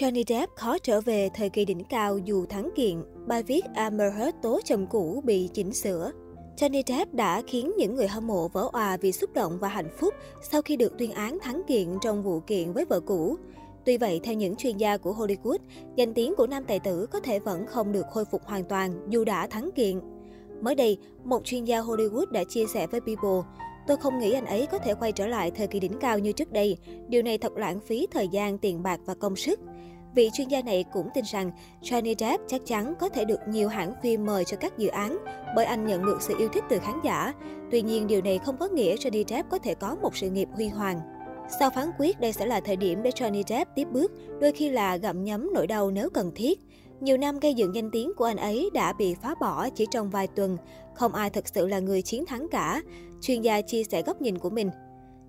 [0.00, 3.02] Johnny Depp khó trở về thời kỳ đỉnh cao dù thắng kiện.
[3.26, 6.12] Bài viết Amber Heard tố chồng cũ bị chỉnh sửa.
[6.56, 9.88] Johnny Depp đã khiến những người hâm mộ vỡ òa vì xúc động và hạnh
[9.98, 10.14] phúc
[10.50, 13.36] sau khi được tuyên án thắng kiện trong vụ kiện với vợ cũ.
[13.84, 15.58] Tuy vậy, theo những chuyên gia của Hollywood,
[15.96, 19.06] danh tiếng của nam tài tử có thể vẫn không được khôi phục hoàn toàn
[19.08, 20.00] dù đã thắng kiện.
[20.60, 23.42] Mới đây, một chuyên gia Hollywood đã chia sẻ với People,
[23.88, 26.32] Tôi không nghĩ anh ấy có thể quay trở lại thời kỳ đỉnh cao như
[26.32, 26.76] trước đây.
[27.08, 29.60] Điều này thật lãng phí thời gian, tiền bạc và công sức.
[30.14, 31.50] Vị chuyên gia này cũng tin rằng
[31.82, 35.18] Johnny Depp chắc chắn có thể được nhiều hãng phim mời cho các dự án
[35.56, 37.34] bởi anh nhận được sự yêu thích từ khán giả.
[37.70, 40.48] Tuy nhiên, điều này không có nghĩa Johnny Depp có thể có một sự nghiệp
[40.52, 41.00] huy hoàng.
[41.60, 44.70] Sau phán quyết, đây sẽ là thời điểm để Johnny Depp tiếp bước, đôi khi
[44.70, 46.60] là gặm nhấm nỗi đau nếu cần thiết.
[47.00, 50.10] Nhiều năm gây dựng danh tiếng của anh ấy đã bị phá bỏ chỉ trong
[50.10, 50.56] vài tuần.
[50.94, 52.82] Không ai thực sự là người chiến thắng cả.
[53.20, 54.70] Chuyên gia chia sẻ góc nhìn của mình.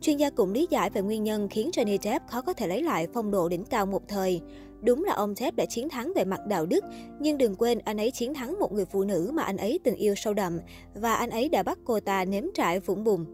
[0.00, 2.82] Chuyên gia cũng lý giải về nguyên nhân khiến Johnny Depp khó có thể lấy
[2.82, 4.40] lại phong độ đỉnh cao một thời.
[4.80, 6.84] Đúng là ông Depp đã chiến thắng về mặt đạo đức,
[7.20, 9.94] nhưng đừng quên anh ấy chiến thắng một người phụ nữ mà anh ấy từng
[9.94, 10.60] yêu sâu đậm
[10.94, 13.26] và anh ấy đã bắt cô ta nếm trải vũng bùn.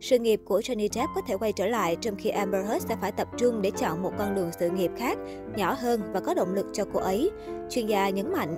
[0.00, 2.96] Sự nghiệp của Johnny Depp có thể quay trở lại trong khi Amber Heard sẽ
[3.00, 5.18] phải tập trung để chọn một con đường sự nghiệp khác,
[5.56, 7.30] nhỏ hơn và có động lực cho cô ấy.
[7.70, 8.56] Chuyên gia nhấn mạnh.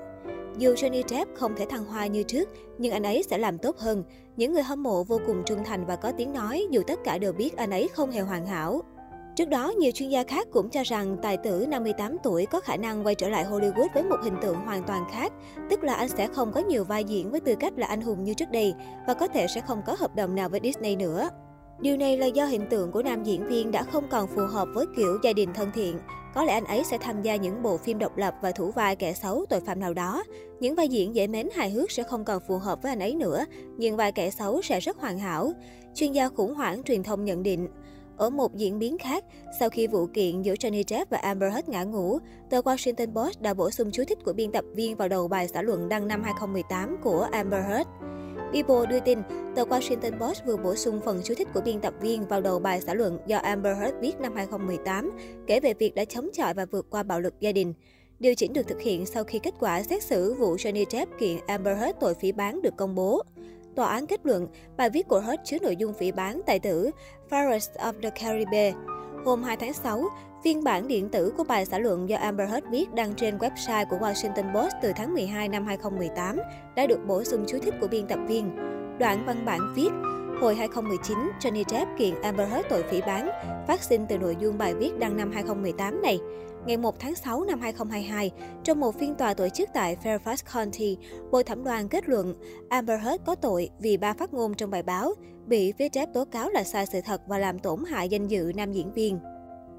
[0.58, 3.78] Dù Johnny Depp không thể thăng hoa như trước, nhưng anh ấy sẽ làm tốt
[3.78, 4.05] hơn.
[4.36, 7.19] Những người hâm mộ vô cùng trung thành và có tiếng nói dù tất cả
[7.19, 8.82] đều biết anh ấy không hề hoàn hảo.
[9.41, 12.77] Trước đó, nhiều chuyên gia khác cũng cho rằng tài tử 58 tuổi có khả
[12.77, 15.32] năng quay trở lại Hollywood với một hình tượng hoàn toàn khác,
[15.70, 18.24] tức là anh sẽ không có nhiều vai diễn với tư cách là anh hùng
[18.24, 18.74] như trước đây
[19.06, 21.28] và có thể sẽ không có hợp đồng nào với Disney nữa.
[21.80, 24.69] Điều này là do hình tượng của nam diễn viên đã không còn phù hợp
[24.74, 25.98] với kiểu gia đình thân thiện.
[26.34, 28.97] Có lẽ anh ấy sẽ tham gia những bộ phim độc lập và thủ vai
[28.97, 30.25] kẻ xấu, tội phạm nào đó.
[30.60, 33.14] Những vai diễn dễ mến hài hước sẽ không còn phù hợp với anh ấy
[33.14, 33.44] nữa,
[33.77, 35.52] nhưng vai kẻ xấu sẽ rất hoàn hảo.
[35.94, 37.69] Chuyên gia khủng hoảng truyền thông nhận định.
[38.20, 39.24] Ở một diễn biến khác,
[39.60, 42.18] sau khi vụ kiện giữa Johnny Depp và Amber Heard ngã ngũ,
[42.50, 45.48] tờ Washington Post đã bổ sung chú thích của biên tập viên vào đầu bài
[45.48, 47.88] xã luận đăng năm 2018 của Amber Heard.
[48.52, 49.18] People đưa tin,
[49.56, 52.59] tờ Washington Post vừa bổ sung phần chú thích của biên tập viên vào đầu
[52.59, 55.10] bài xã luận do Amber Heard viết năm 2018,
[55.47, 57.75] kể về việc đã chống chọi và vượt qua bạo lực gia đình.
[58.19, 61.38] Điều chỉnh được thực hiện sau khi kết quả xét xử vụ Johnny Depp kiện
[61.47, 63.22] Amber Heard tội phỉ bán được công bố.
[63.75, 66.91] Tòa án kết luận, bài viết của Heard chứa nội dung phỉ bán tài tử
[67.31, 68.75] Forest of the Caribbean.
[69.25, 70.03] Hôm 2 tháng 6,
[70.44, 73.86] phiên bản điện tử của bài xã luận do Amber Heard viết đăng trên website
[73.91, 76.38] của Washington Post từ tháng 12 năm 2018
[76.76, 78.56] đã được bổ sung chú thích của biên tập viên.
[78.98, 79.91] Đoạn văn bản viết,
[80.41, 83.28] Hồi 2019, Johnny Depp kiện Amber Heard tội phỉ bán,
[83.69, 86.19] phát sinh từ nội dung bài viết đăng năm 2018 này.
[86.67, 88.31] Ngày 1 tháng 6 năm 2022,
[88.65, 90.97] trong một phiên tòa tổ chức tại Fairfax County,
[91.31, 92.34] Bồi thẩm đoàn kết luận
[92.69, 95.15] Amber Heard có tội vì ba phát ngôn trong bài báo,
[95.47, 98.53] bị phía Depp tố cáo là sai sự thật và làm tổn hại danh dự
[98.55, 99.19] nam diễn viên.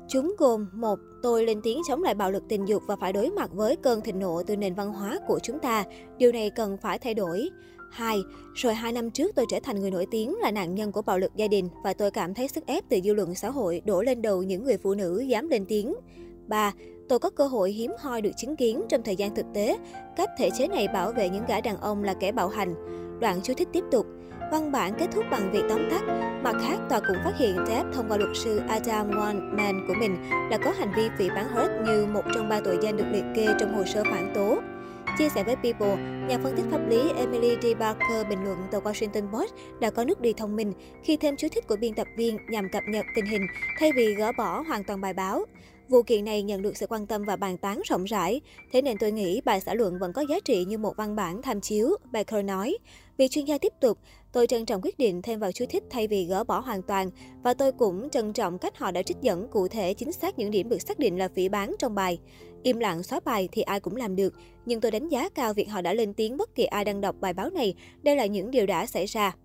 [0.07, 3.29] Chúng gồm một Tôi lên tiếng chống lại bạo lực tình dục và phải đối
[3.29, 5.83] mặt với cơn thịnh nộ từ nền văn hóa của chúng ta.
[6.17, 7.49] Điều này cần phải thay đổi.
[7.91, 8.23] 2.
[8.53, 11.19] Rồi hai năm trước tôi trở thành người nổi tiếng là nạn nhân của bạo
[11.19, 14.01] lực gia đình và tôi cảm thấy sức ép từ dư luận xã hội đổ
[14.01, 15.93] lên đầu những người phụ nữ dám lên tiếng.
[16.47, 16.73] 3.
[17.09, 19.77] Tôi có cơ hội hiếm hoi được chứng kiến trong thời gian thực tế
[20.15, 22.73] cách thể chế này bảo vệ những gã đàn ông là kẻ bạo hành.
[23.19, 24.05] Đoạn chú thích tiếp tục.
[24.51, 26.01] Văn bản kết thúc bằng việc tóm tắt.
[26.43, 30.15] Mặt khác, tòa cũng phát hiện Depp thông qua luật sư Adam Weinman của mình
[30.51, 33.23] là có hành vi phỉ bán Heard như một trong ba tội danh được liệt
[33.35, 34.57] kê trong hồ sơ phản tố.
[35.17, 35.95] Chia sẻ với People,
[36.27, 37.79] nhà phân tích pháp lý Emily D.
[37.79, 40.73] Barker bình luận tờ Washington Post đã có nước đi thông minh
[41.03, 43.41] khi thêm chú thích của biên tập viên nhằm cập nhật tình hình
[43.79, 45.45] thay vì gỡ bỏ hoàn toàn bài báo.
[45.91, 48.41] Vụ kiện này nhận được sự quan tâm và bàn tán rộng rãi,
[48.71, 51.41] thế nên tôi nghĩ bài xã luận vẫn có giá trị như một văn bản
[51.41, 52.77] tham chiếu, Baker nói.
[53.17, 53.97] Vì chuyên gia tiếp tục,
[54.31, 57.09] tôi trân trọng quyết định thêm vào chú thích thay vì gỡ bỏ hoàn toàn,
[57.43, 60.51] và tôi cũng trân trọng cách họ đã trích dẫn cụ thể chính xác những
[60.51, 62.19] điểm được xác định là phỉ bán trong bài.
[62.63, 64.33] Im lặng xóa bài thì ai cũng làm được,
[64.65, 67.15] nhưng tôi đánh giá cao việc họ đã lên tiếng bất kỳ ai đang đọc
[67.19, 69.35] bài báo này, đây là những điều đã xảy ra.